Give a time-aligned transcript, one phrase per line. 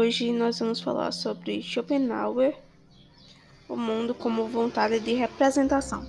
[0.00, 2.56] Hoje nós vamos falar sobre Schopenhauer,
[3.68, 6.06] o mundo como vontade de representação.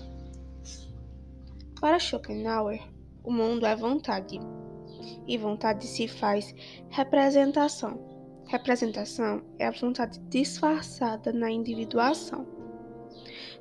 [1.81, 2.83] Para Schopenhauer,
[3.23, 4.39] o mundo é vontade,
[5.25, 6.53] e vontade se faz
[6.91, 7.99] representação.
[8.45, 12.45] Representação é a vontade disfarçada na individuação.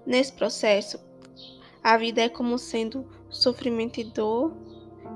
[0.05, 1.01] Nesse processo,
[1.83, 4.55] a vida é como sendo sofrimento e dor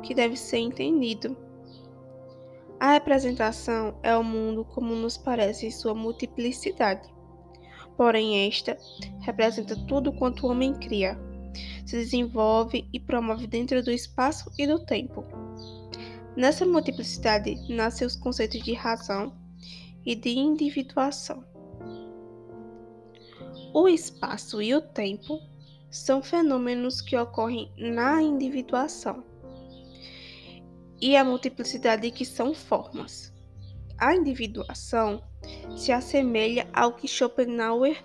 [0.02, 1.37] que deve ser entendido
[2.83, 7.09] a representação é o mundo como nos parece em sua multiplicidade.
[7.97, 8.77] Porém, esta
[9.21, 11.17] representa tudo quanto o homem cria,
[11.87, 15.25] se desenvolve e promove dentro do espaço e do tempo.
[16.37, 19.33] Nessa multiplicidade nascem os conceitos de razão
[20.05, 21.45] e de individuação.
[23.73, 25.39] O espaço e o tempo
[25.89, 29.23] são fenômenos que ocorrem na individuação
[31.02, 33.32] e a multiplicidade que são formas.
[33.99, 35.21] A individuação
[35.77, 38.01] se assemelha ao que Schopenhauer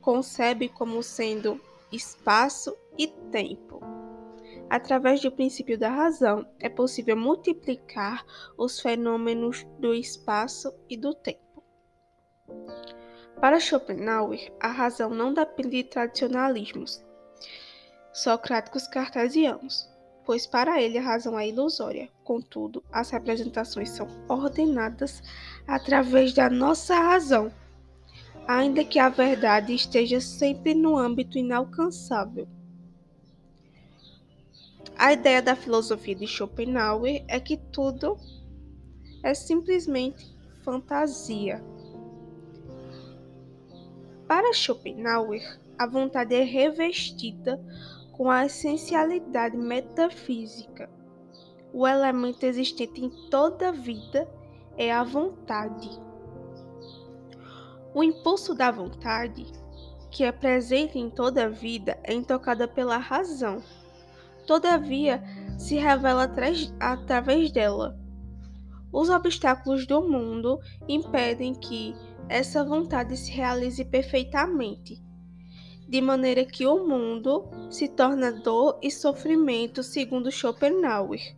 [0.00, 1.60] concebe como sendo
[1.92, 3.82] espaço e tempo.
[4.70, 8.24] Através do princípio da razão, é possível multiplicar
[8.56, 11.62] os fenômenos do espaço e do tempo.
[13.38, 17.04] Para Schopenhauer, a razão não depende de tradicionalismos
[18.12, 19.97] socráticos cartesianos
[20.28, 22.10] pois para ele a razão é ilusória.
[22.22, 25.22] Contudo, as representações são ordenadas
[25.66, 27.50] através da nossa razão,
[28.46, 32.46] ainda que a verdade esteja sempre no âmbito inalcançável.
[34.98, 38.18] A ideia da filosofia de Schopenhauer é que tudo
[39.22, 41.64] é simplesmente fantasia.
[44.26, 47.58] Para Schopenhauer, a vontade é revestida
[48.18, 50.90] com a essencialidade metafísica.
[51.72, 54.28] O elemento existente em toda vida
[54.76, 55.88] é a vontade.
[57.94, 59.46] O impulso da vontade,
[60.10, 63.62] que é presente em toda vida, é intocada pela razão.
[64.48, 65.22] Todavia,
[65.56, 66.28] se revela
[66.80, 67.96] através dela.
[68.92, 70.58] Os obstáculos do mundo
[70.88, 71.94] impedem que
[72.28, 75.06] essa vontade se realize perfeitamente
[75.88, 81.34] de maneira que o mundo se torna dor e sofrimento, segundo Schopenhauer.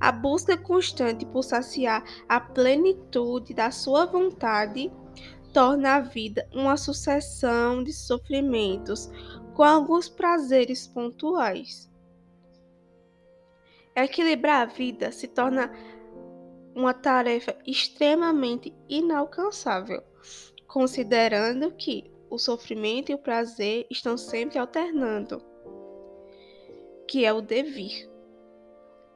[0.00, 4.90] A busca constante por saciar a plenitude da sua vontade
[5.52, 9.08] torna a vida uma sucessão de sofrimentos
[9.54, 11.88] com alguns prazeres pontuais.
[13.94, 15.70] Equilibrar a vida se torna
[16.74, 20.02] uma tarefa extremamente inalcançável,
[20.66, 25.44] considerando que o sofrimento e o prazer estão sempre alternando,
[27.06, 28.10] que é o devir.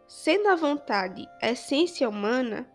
[0.07, 2.71] Sendo a vontade a essência humana,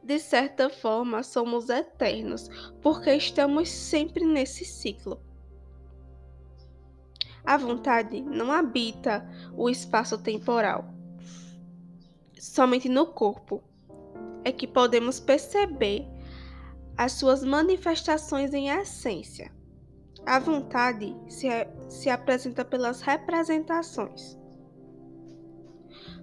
[0.00, 2.48] de certa forma somos eternos,
[2.80, 5.20] porque estamos sempre nesse ciclo.
[7.44, 10.94] A vontade não habita o espaço temporal.
[12.38, 13.60] Somente no corpo
[14.44, 16.06] é que podemos perceber
[16.96, 19.50] as suas manifestações em essência.
[20.24, 21.48] A vontade se,
[21.88, 24.38] se apresenta pelas representações.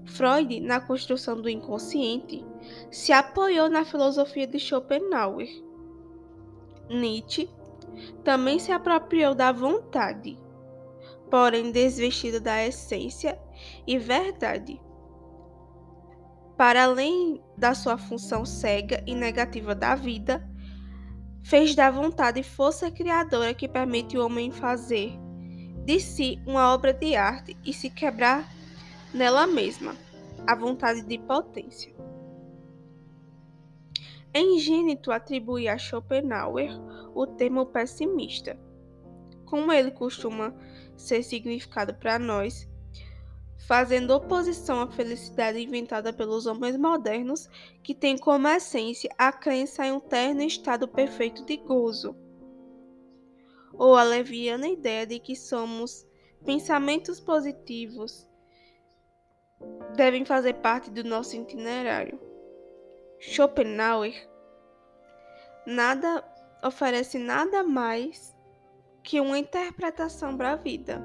[0.05, 2.45] Freud, na construção do inconsciente,
[2.89, 5.47] se apoiou na filosofia de Schopenhauer.
[6.89, 7.49] Nietzsche
[8.23, 10.37] também se apropriou da vontade,
[11.29, 13.39] porém desvestida da essência
[13.85, 14.81] e verdade.
[16.57, 20.48] Para além da sua função cega e negativa da vida,
[21.43, 25.17] fez da vontade força criadora que permite o homem fazer
[25.85, 28.47] de si uma obra de arte e se quebrar
[29.13, 29.95] nela mesma,
[30.45, 31.91] a vontade de potência.
[34.31, 34.39] É
[35.11, 36.69] atribuir a Schopenhauer
[37.15, 38.55] o termo pessimista.
[39.45, 40.53] Como ele costuma
[40.95, 42.69] ser significado para nós,
[43.67, 47.49] fazendo oposição à felicidade inventada pelos homens modernos,
[47.83, 52.15] que tem como essência a crença em um terno estado perfeito de gozo,
[53.73, 56.07] ou a leviana ideia de que somos
[56.45, 58.27] pensamentos positivos
[59.95, 62.19] devem fazer parte do nosso itinerário.
[63.19, 64.27] Schopenhauer
[65.65, 66.23] nada
[66.63, 68.35] oferece nada mais
[69.03, 71.01] que uma interpretação para a vida.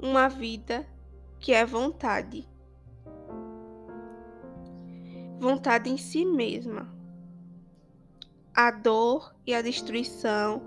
[0.00, 0.86] Uma vida
[1.40, 2.48] que é vontade.
[5.38, 6.92] Vontade em si mesma.
[8.54, 10.64] A dor e a destruição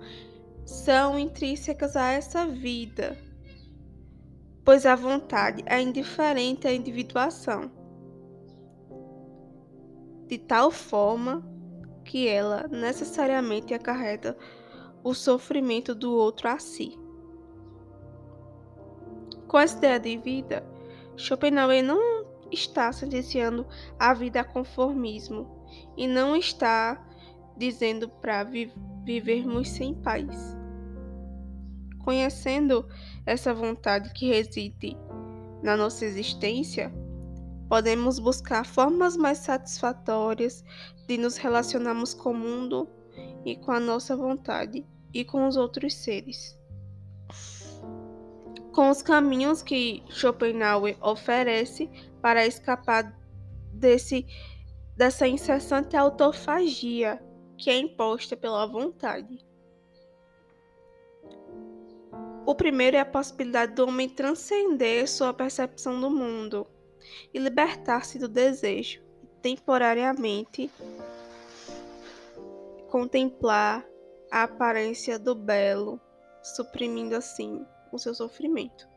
[0.64, 3.18] são intrínsecas a essa vida,
[4.64, 7.70] pois a vontade é indiferente à individuação.
[10.26, 11.46] De tal forma
[12.04, 14.36] que ela necessariamente acarreta
[15.04, 17.01] o sofrimento do outro a si.
[19.52, 20.64] Com essa ideia de vida,
[21.14, 23.66] Schopenhauer não está sentenciando
[23.98, 25.46] a vida a conformismo
[25.94, 27.06] e não está
[27.54, 28.72] dizendo para vi
[29.04, 30.56] vivermos sem paz.
[32.02, 32.88] Conhecendo
[33.26, 34.96] essa vontade que reside
[35.62, 36.90] na nossa existência,
[37.68, 40.64] podemos buscar formas mais satisfatórias
[41.06, 42.88] de nos relacionarmos com o mundo
[43.44, 44.82] e com a nossa vontade
[45.12, 46.61] e com os outros seres.
[48.72, 51.90] Com os caminhos que Schopenhauer oferece
[52.22, 53.14] para escapar
[53.72, 54.26] desse,
[54.96, 57.22] dessa incessante autofagia
[57.58, 59.44] que é imposta pela vontade.
[62.46, 66.66] O primeiro é a possibilidade do homem transcender sua percepção do mundo
[67.32, 69.02] e libertar-se do desejo,
[69.40, 70.70] temporariamente
[72.88, 73.86] contemplar
[74.30, 76.00] a aparência do belo,
[76.42, 78.88] suprimindo assim o seu sofrimento.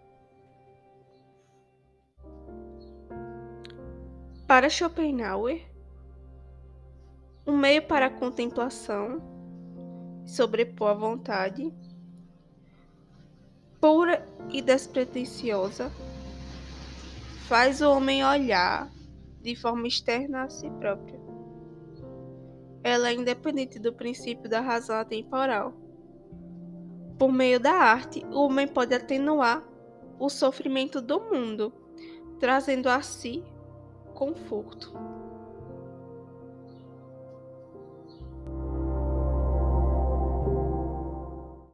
[4.48, 5.66] Para Schopenhauer,
[7.46, 9.22] um meio para a contemplação,
[10.26, 11.74] sobrepor a vontade,
[13.80, 15.92] pura e despretensiosa,
[17.48, 18.90] faz o homem olhar
[19.42, 21.20] de forma externa a si próprio.
[22.84, 25.85] Ela é independente do princípio da razão atemporal.
[27.18, 29.64] Por meio da arte, o homem pode atenuar
[30.20, 31.74] o sofrimento do mundo,
[32.40, 33.44] trazendo a si
[34.14, 34.94] conforto.